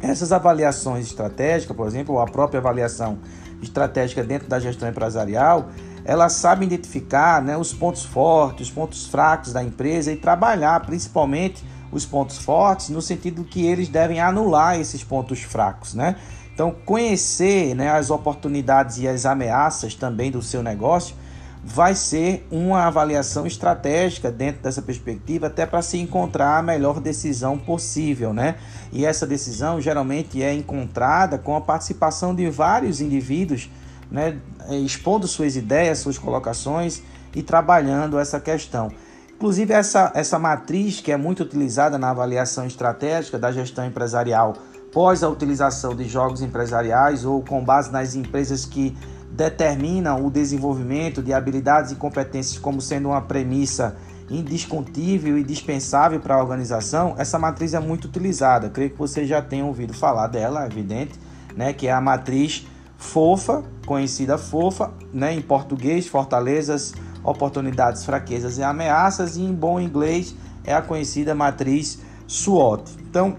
Essas 0.02 0.32
avaliações 0.32 1.06
estratégicas, 1.06 1.76
por 1.76 1.86
exemplo, 1.86 2.16
ou 2.16 2.20
a 2.20 2.26
própria 2.26 2.58
avaliação 2.58 3.18
estratégica 3.62 4.22
dentro 4.24 4.48
da 4.48 4.58
gestão 4.58 4.88
empresarial, 4.88 5.70
ela 6.08 6.30
sabe 6.30 6.64
identificar 6.64 7.42
né, 7.42 7.54
os 7.54 7.74
pontos 7.74 8.02
fortes, 8.02 8.68
os 8.68 8.72
pontos 8.72 9.06
fracos 9.06 9.52
da 9.52 9.62
empresa 9.62 10.10
e 10.10 10.16
trabalhar 10.16 10.80
principalmente 10.86 11.62
os 11.92 12.06
pontos 12.06 12.38
fortes 12.38 12.88
no 12.88 13.02
sentido 13.02 13.44
que 13.44 13.66
eles 13.66 13.88
devem 13.88 14.18
anular 14.18 14.80
esses 14.80 15.04
pontos 15.04 15.42
fracos, 15.42 15.92
né? 15.92 16.16
Então, 16.54 16.74
conhecer 16.86 17.74
né, 17.74 17.90
as 17.90 18.08
oportunidades 18.08 18.96
e 18.96 19.06
as 19.06 19.26
ameaças 19.26 19.94
também 19.94 20.30
do 20.30 20.40
seu 20.40 20.62
negócio 20.62 21.14
vai 21.62 21.94
ser 21.94 22.46
uma 22.50 22.86
avaliação 22.86 23.46
estratégica 23.46 24.32
dentro 24.32 24.62
dessa 24.62 24.80
perspectiva, 24.80 25.48
até 25.48 25.66
para 25.66 25.82
se 25.82 25.98
encontrar 25.98 26.56
a 26.56 26.62
melhor 26.62 27.00
decisão 27.00 27.58
possível, 27.58 28.32
né? 28.32 28.54
E 28.90 29.04
essa 29.04 29.26
decisão 29.26 29.78
geralmente 29.78 30.42
é 30.42 30.54
encontrada 30.54 31.36
com 31.36 31.54
a 31.54 31.60
participação 31.60 32.34
de 32.34 32.48
vários 32.48 33.02
indivíduos, 33.02 33.68
né? 34.10 34.38
Expondo 34.84 35.26
suas 35.26 35.56
ideias, 35.56 35.98
suas 35.98 36.18
colocações 36.18 37.02
e 37.34 37.42
trabalhando 37.42 38.18
essa 38.18 38.40
questão. 38.40 38.90
Inclusive, 39.34 39.72
essa, 39.72 40.10
essa 40.14 40.38
matriz 40.38 41.00
que 41.00 41.12
é 41.12 41.16
muito 41.16 41.44
utilizada 41.44 41.96
na 41.96 42.10
avaliação 42.10 42.66
estratégica 42.66 43.38
da 43.38 43.52
gestão 43.52 43.86
empresarial 43.86 44.54
pós 44.92 45.22
a 45.22 45.28
utilização 45.28 45.94
de 45.94 46.08
jogos 46.08 46.42
empresariais 46.42 47.24
ou 47.24 47.42
com 47.42 47.62
base 47.62 47.92
nas 47.92 48.14
empresas 48.14 48.64
que 48.64 48.96
determinam 49.30 50.26
o 50.26 50.30
desenvolvimento 50.30 51.22
de 51.22 51.32
habilidades 51.32 51.92
e 51.92 51.94
competências 51.94 52.58
como 52.58 52.80
sendo 52.80 53.10
uma 53.10 53.20
premissa 53.20 53.96
indiscutível 54.30 55.38
e 55.38 55.44
dispensável 55.44 56.20
para 56.20 56.34
a 56.34 56.42
organização, 56.42 57.14
essa 57.16 57.38
matriz 57.38 57.72
é 57.72 57.80
muito 57.80 58.06
utilizada. 58.06 58.68
Creio 58.68 58.90
que 58.90 58.98
você 58.98 59.24
já 59.24 59.40
tenha 59.40 59.64
ouvido 59.64 59.94
falar 59.94 60.26
dela, 60.26 60.64
é 60.64 60.66
evidente, 60.66 61.18
né, 61.56 61.72
que 61.72 61.86
é 61.86 61.92
a 61.92 62.00
matriz 62.00 62.66
FOFA, 62.98 63.62
conhecida 63.86 64.36
FOFA, 64.36 64.92
né, 65.14 65.32
em 65.32 65.40
português, 65.40 66.08
fortalezas, 66.08 66.92
oportunidades, 67.22 68.04
fraquezas 68.04 68.58
e 68.58 68.62
ameaças, 68.62 69.36
e 69.36 69.42
em 69.42 69.54
bom 69.54 69.80
inglês 69.80 70.34
é 70.64 70.74
a 70.74 70.82
conhecida 70.82 71.34
matriz 71.34 72.00
SWOT. 72.26 72.90
Então, 73.08 73.36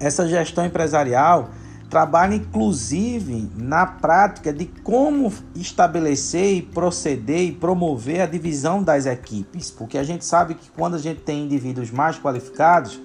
essa 0.00 0.28
gestão 0.28 0.66
empresarial 0.66 1.50
trabalha 1.88 2.34
inclusive 2.34 3.50
na 3.56 3.86
prática 3.86 4.52
de 4.52 4.66
como 4.66 5.32
estabelecer 5.54 6.56
e 6.56 6.62
proceder 6.62 7.40
e 7.40 7.52
promover 7.52 8.20
a 8.20 8.26
divisão 8.26 8.82
das 8.82 9.06
equipes, 9.06 9.70
porque 9.70 9.98
a 9.98 10.04
gente 10.04 10.24
sabe 10.24 10.54
que 10.54 10.70
quando 10.70 10.94
a 10.94 10.98
gente 10.98 11.20
tem 11.20 11.44
indivíduos 11.44 11.90
mais 11.90 12.18
qualificados, 12.18 13.00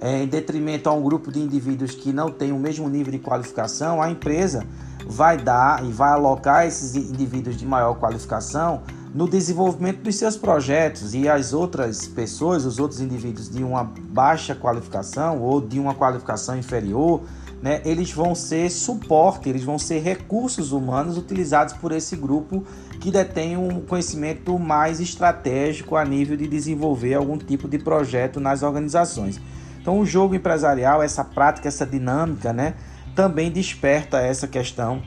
é, 0.00 0.22
em 0.22 0.26
detrimento 0.26 0.88
a 0.88 0.92
um 0.92 1.02
grupo 1.02 1.30
de 1.30 1.38
indivíduos 1.38 1.94
que 1.94 2.12
não 2.12 2.30
tem 2.30 2.50
o 2.52 2.58
mesmo 2.58 2.88
nível 2.88 3.12
de 3.12 3.18
qualificação, 3.18 4.02
a 4.02 4.10
empresa 4.10 4.66
vai 5.06 5.36
dar 5.36 5.84
e 5.84 5.90
vai 5.90 6.10
alocar 6.10 6.66
esses 6.66 6.94
indivíduos 6.94 7.56
de 7.56 7.66
maior 7.66 7.94
qualificação 7.94 8.82
no 9.14 9.28
desenvolvimento 9.28 10.02
dos 10.02 10.16
seus 10.16 10.36
projetos 10.36 11.14
e 11.14 11.28
as 11.28 11.52
outras 11.52 12.08
pessoas, 12.08 12.64
os 12.64 12.78
outros 12.78 13.00
indivíduos 13.00 13.48
de 13.48 13.62
uma 13.62 13.84
baixa 13.84 14.54
qualificação 14.54 15.40
ou 15.40 15.60
de 15.60 15.78
uma 15.78 15.94
qualificação 15.94 16.56
inferior, 16.56 17.20
né, 17.60 17.80
eles 17.84 18.10
vão 18.10 18.34
ser 18.34 18.70
suporte, 18.70 19.48
eles 19.48 19.62
vão 19.62 19.78
ser 19.78 20.00
recursos 20.00 20.72
humanos 20.72 21.16
utilizados 21.16 21.74
por 21.74 21.92
esse 21.92 22.16
grupo 22.16 22.64
que 23.00 23.10
detém 23.10 23.56
um 23.56 23.80
conhecimento 23.82 24.58
mais 24.58 24.98
estratégico 24.98 25.94
a 25.94 26.04
nível 26.04 26.36
de 26.36 26.48
desenvolver 26.48 27.14
algum 27.14 27.36
tipo 27.36 27.68
de 27.68 27.78
projeto 27.78 28.40
nas 28.40 28.62
organizações. 28.62 29.40
Então, 29.80 29.98
o 29.98 30.06
jogo 30.06 30.34
empresarial, 30.34 31.02
essa 31.02 31.24
prática, 31.24 31.68
essa 31.68 31.84
dinâmica, 31.84 32.52
né, 32.52 32.74
também 33.14 33.50
desperta 33.50 34.18
essa 34.18 34.46
questão 34.46 35.02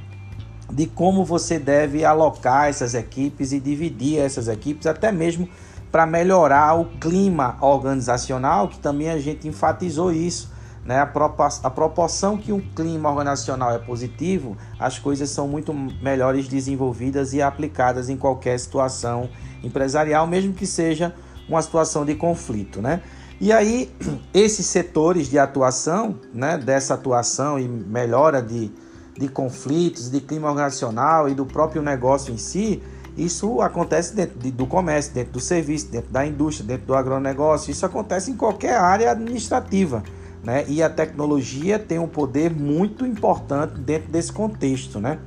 de 0.71 0.87
como 0.87 1.23
você 1.23 1.59
deve 1.59 2.03
alocar 2.03 2.67
essas 2.67 2.93
equipes 2.93 3.51
e 3.51 3.59
dividir 3.59 4.19
essas 4.19 4.47
equipes, 4.47 4.87
até 4.87 5.11
mesmo 5.11 5.47
para 5.91 6.05
melhorar 6.05 6.73
o 6.73 6.85
clima 6.99 7.57
organizacional, 7.61 8.67
que 8.67 8.79
também 8.79 9.09
a 9.09 9.19
gente 9.19 9.47
enfatizou 9.47 10.11
isso 10.11 10.55
né, 10.85 10.99
a, 10.99 11.69
proporção 11.71 12.37
que 12.37 12.51
um 12.51 12.59
clima 12.59 13.09
organizacional 13.09 13.73
é 13.73 13.79
positivo, 13.79 14.55
as 14.77 14.99
coisas 14.99 15.31
são 15.31 15.47
muito 15.47 15.73
melhores 15.73 16.47
desenvolvidas 16.47 17.33
e 17.33 17.41
aplicadas 17.41 18.07
em 18.07 18.15
qualquer 18.15 18.59
situação 18.59 19.27
empresarial, 19.63 20.27
mesmo 20.27 20.53
que 20.53 20.67
seja 20.67 21.11
uma 21.49 21.59
situação 21.61 22.05
de 22.05 22.13
conflito, 22.13 22.83
né? 22.83 23.01
E 23.39 23.51
aí, 23.51 23.91
esses 24.33 24.65
setores 24.65 25.29
de 25.29 25.37
atuação, 25.37 26.19
né, 26.33 26.57
dessa 26.57 26.93
atuação 26.93 27.59
e 27.59 27.67
melhora 27.67 28.41
de, 28.41 28.71
de 29.17 29.27
conflitos, 29.27 30.09
de 30.09 30.21
clima 30.21 30.49
organizacional 30.49 31.27
e 31.27 31.33
do 31.33 31.45
próprio 31.45 31.81
negócio 31.81 32.33
em 32.33 32.37
si, 32.37 32.81
isso 33.17 33.61
acontece 33.61 34.15
dentro 34.15 34.39
de, 34.39 34.51
do 34.51 34.65
comércio, 34.65 35.13
dentro 35.13 35.33
do 35.33 35.39
serviço, 35.39 35.89
dentro 35.89 36.11
da 36.11 36.25
indústria, 36.25 36.67
dentro 36.67 36.87
do 36.87 36.95
agronegócio, 36.95 37.71
isso 37.71 37.85
acontece 37.85 38.31
em 38.31 38.35
qualquer 38.35 38.77
área 38.77 39.11
administrativa. 39.11 40.03
Né? 40.43 40.63
E 40.67 40.81
a 40.81 40.89
tecnologia 40.89 41.79
tem 41.79 41.97
um 41.97 42.07
poder 42.07 42.53
muito 42.53 43.05
importante 43.05 43.79
dentro 43.79 44.11
desse 44.11 44.31
contexto. 44.31 44.99
Né? 44.99 45.17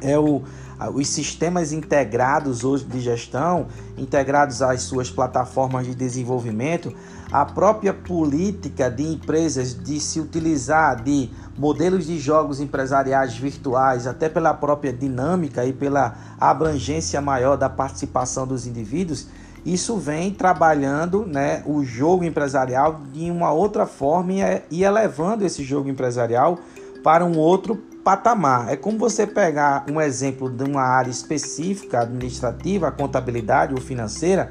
É 0.00 0.18
o, 0.18 0.42
os 0.90 1.08
sistemas 1.08 1.72
integrados 1.72 2.64
hoje 2.64 2.84
de 2.84 3.00
gestão, 3.00 3.66
integrados 3.96 4.62
às 4.62 4.82
suas 4.82 5.10
plataformas 5.10 5.86
de 5.86 5.94
desenvolvimento, 5.94 6.94
a 7.30 7.44
própria 7.44 7.94
política 7.94 8.90
de 8.90 9.02
empresas 9.02 9.74
de 9.74 9.98
se 10.00 10.20
utilizar 10.20 11.02
de 11.02 11.30
modelos 11.56 12.06
de 12.06 12.18
jogos 12.18 12.60
empresariais 12.60 13.34
virtuais, 13.36 14.06
até 14.06 14.28
pela 14.28 14.52
própria 14.52 14.92
dinâmica 14.92 15.64
e 15.64 15.72
pela 15.72 16.14
abrangência 16.40 17.20
maior 17.20 17.56
da 17.56 17.68
participação 17.68 18.46
dos 18.46 18.66
indivíduos, 18.66 19.28
isso 19.64 19.96
vem 19.96 20.32
trabalhando 20.32 21.24
né, 21.24 21.62
o 21.64 21.84
jogo 21.84 22.24
empresarial 22.24 23.00
de 23.12 23.30
uma 23.30 23.52
outra 23.52 23.86
forma 23.86 24.32
e 24.70 24.82
elevando 24.82 25.44
esse 25.44 25.62
jogo 25.62 25.88
empresarial 25.88 26.58
para 27.02 27.24
um 27.24 27.38
outro 27.38 27.80
patamar. 28.02 28.72
É 28.72 28.76
como 28.76 28.98
você 28.98 29.26
pegar 29.26 29.84
um 29.90 30.00
exemplo 30.00 30.50
de 30.50 30.64
uma 30.64 30.82
área 30.82 31.10
específica 31.10 32.00
administrativa, 32.00 32.90
contabilidade 32.90 33.74
ou 33.74 33.80
financeira, 33.80 34.50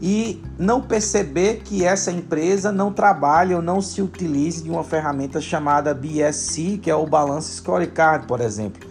e 0.00 0.42
não 0.58 0.80
perceber 0.82 1.62
que 1.64 1.84
essa 1.84 2.10
empresa 2.10 2.70
não 2.70 2.92
trabalha 2.92 3.56
ou 3.56 3.62
não 3.62 3.80
se 3.80 4.02
utilize 4.02 4.62
de 4.62 4.70
uma 4.70 4.84
ferramenta 4.84 5.40
chamada 5.40 5.94
BSC, 5.94 6.78
que 6.82 6.90
é 6.90 6.94
o 6.94 7.06
Balance 7.06 7.56
Scorecard, 7.56 8.26
por 8.26 8.40
exemplo, 8.40 8.86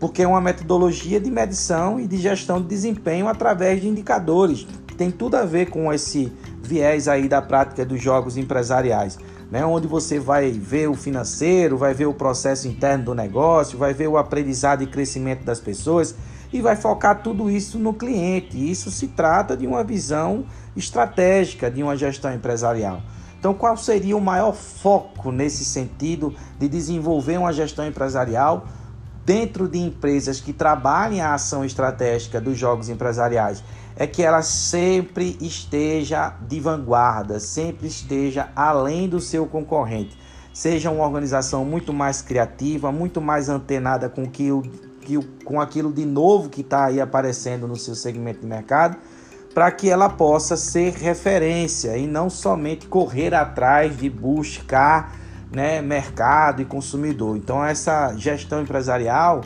porque 0.00 0.22
é 0.22 0.28
uma 0.28 0.40
metodologia 0.40 1.20
de 1.20 1.30
medição 1.30 2.00
e 2.00 2.06
de 2.06 2.16
gestão 2.16 2.60
de 2.60 2.66
desempenho 2.66 3.28
através 3.28 3.80
de 3.80 3.88
indicadores. 3.88 4.66
Tem 4.96 5.10
tudo 5.10 5.36
a 5.36 5.44
ver 5.44 5.66
com 5.66 5.92
esse 5.92 6.32
viés 6.62 7.06
aí 7.06 7.28
da 7.28 7.40
prática 7.40 7.84
dos 7.84 8.02
jogos 8.02 8.36
empresariais, 8.36 9.18
né? 9.50 9.64
Onde 9.64 9.86
você 9.86 10.18
vai 10.18 10.50
ver 10.50 10.88
o 10.88 10.94
financeiro, 10.94 11.76
vai 11.76 11.94
ver 11.94 12.06
o 12.06 12.14
processo 12.14 12.66
interno 12.68 13.06
do 13.06 13.14
negócio, 13.14 13.78
vai 13.78 13.94
ver 13.94 14.08
o 14.08 14.16
aprendizado 14.16 14.82
e 14.82 14.86
crescimento 14.86 15.44
das 15.44 15.60
pessoas 15.60 16.14
e 16.52 16.60
vai 16.60 16.76
focar 16.76 17.22
tudo 17.22 17.50
isso 17.50 17.78
no 17.78 17.92
cliente. 17.92 18.70
Isso 18.70 18.90
se 18.90 19.08
trata 19.08 19.56
de 19.56 19.66
uma 19.66 19.84
visão 19.84 20.44
estratégica 20.76 21.70
de 21.70 21.82
uma 21.82 21.96
gestão 21.96 22.32
empresarial. 22.32 23.02
Então, 23.38 23.54
qual 23.54 23.76
seria 23.76 24.16
o 24.16 24.20
maior 24.20 24.52
foco 24.52 25.30
nesse 25.30 25.64
sentido 25.64 26.34
de 26.58 26.68
desenvolver 26.68 27.38
uma 27.38 27.52
gestão 27.52 27.86
empresarial 27.86 28.66
dentro 29.24 29.68
de 29.68 29.78
empresas 29.78 30.40
que 30.40 30.52
trabalhem 30.52 31.20
a 31.20 31.34
ação 31.34 31.64
estratégica 31.64 32.40
dos 32.40 32.58
jogos 32.58 32.88
empresariais? 32.88 33.62
É 33.96 34.06
que 34.06 34.22
ela 34.22 34.42
sempre 34.42 35.38
esteja 35.40 36.34
de 36.46 36.60
vanguarda, 36.60 37.40
sempre 37.40 37.86
esteja 37.86 38.50
além 38.54 39.08
do 39.08 39.20
seu 39.20 39.46
concorrente. 39.46 40.16
Seja 40.52 40.90
uma 40.90 41.04
organização 41.04 41.64
muito 41.64 41.92
mais 41.92 42.20
criativa, 42.20 42.92
muito 42.92 43.20
mais 43.20 43.48
antenada 43.48 44.08
com, 44.08 44.26
que 44.26 44.52
o, 44.52 44.62
que 45.00 45.18
com 45.44 45.60
aquilo 45.60 45.92
de 45.92 46.04
novo 46.04 46.50
que 46.50 46.60
está 46.60 46.86
aí 46.86 47.00
aparecendo 47.00 47.66
no 47.66 47.76
seu 47.76 47.94
segmento 47.94 48.40
de 48.40 48.46
mercado 48.46 48.96
para 49.56 49.70
que 49.70 49.88
ela 49.88 50.10
possa 50.10 50.54
ser 50.54 50.92
referência 50.92 51.96
e 51.96 52.06
não 52.06 52.28
somente 52.28 52.86
correr 52.86 53.34
atrás 53.34 53.96
de 53.96 54.10
buscar 54.10 55.16
né, 55.50 55.80
mercado 55.80 56.60
e 56.60 56.64
consumidor. 56.66 57.38
Então, 57.38 57.64
essa 57.64 58.14
gestão 58.18 58.60
empresarial 58.60 59.40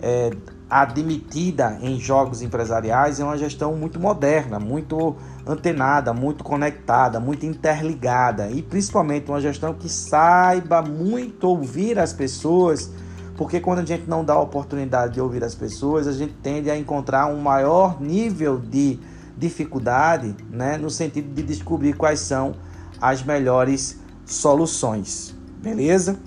é, 0.00 0.30
admitida 0.68 1.78
em 1.80 1.98
jogos 1.98 2.42
empresariais 2.42 3.20
é 3.20 3.24
uma 3.24 3.38
gestão 3.38 3.76
muito 3.76 4.00
moderna, 4.00 4.58
muito 4.58 5.14
antenada, 5.46 6.12
muito 6.12 6.42
conectada, 6.42 7.20
muito 7.20 7.46
interligada 7.46 8.50
e 8.50 8.62
principalmente 8.62 9.30
uma 9.30 9.40
gestão 9.40 9.74
que 9.74 9.88
saiba 9.88 10.82
muito 10.82 11.44
ouvir 11.44 11.98
as 11.98 12.12
pessoas, 12.12 12.90
porque 13.36 13.60
quando 13.60 13.78
a 13.78 13.84
gente 13.84 14.08
não 14.08 14.24
dá 14.24 14.32
a 14.32 14.40
oportunidade 14.40 15.14
de 15.14 15.20
ouvir 15.20 15.44
as 15.44 15.54
pessoas, 15.54 16.08
a 16.08 16.12
gente 16.12 16.34
tende 16.42 16.68
a 16.68 16.76
encontrar 16.76 17.26
um 17.26 17.40
maior 17.40 18.00
nível 18.00 18.58
de 18.58 18.98
dificuldade, 19.36 20.34
né, 20.50 20.76
no 20.76 20.90
sentido 20.90 21.32
de 21.32 21.42
descobrir 21.42 21.92
quais 21.92 22.20
são 22.20 22.54
as 23.00 23.22
melhores 23.22 24.00
soluções. 24.24 25.36
Beleza? 25.62 26.18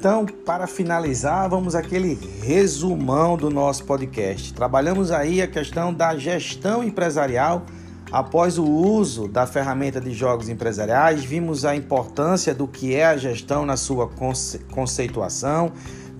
Então, 0.00 0.24
para 0.24 0.66
finalizar, 0.66 1.46
vamos 1.50 1.74
aquele 1.74 2.18
resumão 2.42 3.36
do 3.36 3.50
nosso 3.50 3.84
podcast. 3.84 4.54
Trabalhamos 4.54 5.10
aí 5.10 5.42
a 5.42 5.46
questão 5.46 5.92
da 5.92 6.16
gestão 6.16 6.82
empresarial 6.82 7.66
após 8.10 8.56
o 8.56 8.64
uso 8.64 9.28
da 9.28 9.46
ferramenta 9.46 10.00
de 10.00 10.14
jogos 10.14 10.48
empresariais, 10.48 11.22
vimos 11.22 11.66
a 11.66 11.76
importância 11.76 12.54
do 12.54 12.66
que 12.66 12.94
é 12.94 13.04
a 13.04 13.16
gestão 13.18 13.66
na 13.66 13.76
sua 13.76 14.08
conce 14.08 14.60
conceituação, 14.72 15.70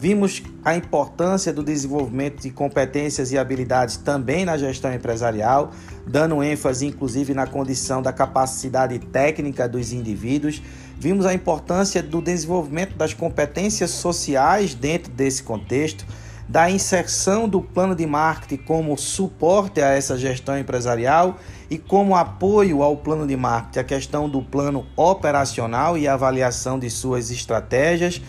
vimos 0.00 0.42
a 0.64 0.75
importância 0.75 1.52
do 1.52 1.62
desenvolvimento 1.62 2.40
de 2.40 2.49
competências 2.49 3.33
e 3.33 3.38
habilidades 3.38 3.99
também 3.99 4.47
na 4.47 4.57
gestão 4.57 4.95
empresarial, 4.95 5.73
dando 6.07 6.42
ênfase 6.42 6.87
inclusive 6.87 7.35
na 7.35 7.47
condição 7.47 8.00
da 8.00 8.11
capacidade 8.11 8.99
técnica 8.99 9.69
dos 9.69 9.92
indivíduos. 9.92 10.62
Vimos 10.99 11.26
a 11.26 11.35
importância 11.35 12.02
do 12.02 12.23
desenvolvimento 12.23 12.97
das 12.97 13.12
competências 13.12 13.90
sociais 13.90 14.75
dentro 14.75 15.12
desse 15.12 15.42
contexto, 15.42 16.07
da 16.49 16.71
inserção 16.71 17.47
do 17.47 17.61
plano 17.61 17.95
de 17.95 18.07
marketing 18.07 18.62
como 18.64 18.97
suporte 18.97 19.83
a 19.83 19.88
essa 19.88 20.16
gestão 20.16 20.59
empresarial 20.59 21.37
e 21.69 21.76
como 21.76 22.16
apoio 22.16 22.83
ao 22.83 22.97
plano 22.97 23.26
de 23.26 23.37
marketing, 23.37 23.78
a 23.78 23.85
questão 23.85 24.30
do 24.30 24.40
plano 24.40 24.87
operacional 24.97 25.99
e 25.99 26.09
avaliação 26.09 26.78
de 26.78 26.88
suas 26.88 27.30
estratégias, 27.30 28.21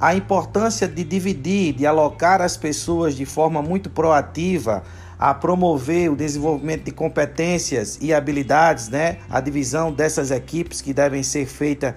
a 0.00 0.14
importância 0.14 0.86
de 0.86 1.02
dividir, 1.02 1.72
de 1.72 1.86
alocar 1.86 2.42
as 2.42 2.56
pessoas 2.56 3.14
de 3.14 3.24
forma 3.24 3.62
muito 3.62 3.88
proativa 3.88 4.82
a 5.18 5.32
promover 5.32 6.10
o 6.10 6.16
desenvolvimento 6.16 6.84
de 6.84 6.90
competências 6.90 7.98
e 8.02 8.12
habilidades, 8.12 8.88
né? 8.88 9.18
A 9.30 9.40
divisão 9.40 9.90
dessas 9.90 10.30
equipes 10.30 10.82
que 10.82 10.92
devem 10.92 11.22
ser 11.22 11.46
feitas 11.46 11.94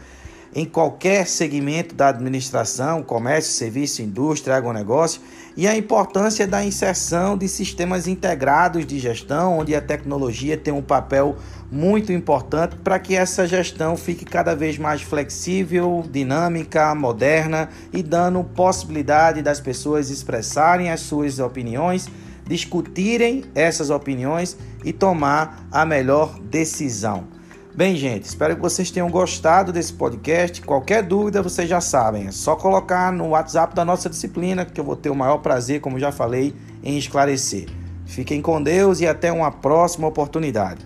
em 0.54 0.66
qualquer 0.66 1.28
segmento 1.28 1.94
da 1.94 2.10
administração, 2.10 3.04
comércio, 3.04 3.54
serviço, 3.54 4.02
indústria, 4.02 4.56
agronegócio, 4.56 5.22
e 5.56 5.68
a 5.68 5.76
importância 5.76 6.48
da 6.48 6.64
inserção 6.64 7.38
de 7.38 7.48
sistemas 7.48 8.08
integrados 8.08 8.86
de 8.86 8.98
gestão, 8.98 9.60
onde 9.60 9.76
a 9.76 9.82
tecnologia 9.82 10.58
tem 10.58 10.74
um 10.74 10.82
papel 10.82 11.36
muito 11.72 12.12
importante 12.12 12.78
para 12.78 12.98
que 12.98 13.16
essa 13.16 13.48
gestão 13.48 13.96
fique 13.98 14.26
cada 14.26 14.56
vez 14.56 14.78
mais 14.78 15.02
flexível, 15.02 16.04
dinâmica, 16.10 16.96
moderna 16.96 17.70
e 17.94 18.02
dando 18.02 18.44
possibilidade 18.44 19.42
das 19.42 19.60
pessoas 19.60 20.10
expressarem 20.10 20.90
as 20.90 21.02
suas 21.02 21.40
opiniões, 21.40 22.08
discutirem 22.48 23.44
essas 23.54 23.90
opiniões 23.90 24.58
e 24.84 24.92
tomar 24.92 25.68
a 25.72 25.86
melhor 25.86 26.40
decisão. 26.40 27.39
Bem, 27.76 27.96
gente, 27.96 28.26
espero 28.26 28.56
que 28.56 28.62
vocês 28.62 28.90
tenham 28.90 29.10
gostado 29.10 29.72
desse 29.72 29.94
podcast. 29.94 30.62
Qualquer 30.62 31.04
dúvida, 31.04 31.42
vocês 31.42 31.70
já 31.70 31.80
sabem, 31.80 32.28
é 32.28 32.32
só 32.32 32.56
colocar 32.56 33.12
no 33.12 33.30
WhatsApp 33.30 33.76
da 33.76 33.86
nossa 33.86 34.10
disciplina 34.10 34.66
que 34.66 34.80
eu 34.80 34.84
vou 34.84 34.96
ter 34.96 35.10
o 35.10 35.16
maior 35.16 35.38
prazer, 35.38 35.80
como 35.80 36.00
já 36.00 36.12
falei, 36.12 36.54
em 36.84 36.98
esclarecer. 36.98 37.68
Fiquem 38.06 38.42
com 38.42 38.62
Deus 38.62 39.00
e 39.00 39.08
até 39.08 39.32
uma 39.32 39.52
próxima 39.52 40.08
oportunidade. 40.08 40.86